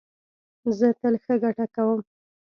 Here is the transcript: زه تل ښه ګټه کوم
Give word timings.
زه 0.77 0.87
تل 0.99 1.15
ښه 1.23 1.33
ګټه 1.43 1.65
کوم 1.75 1.99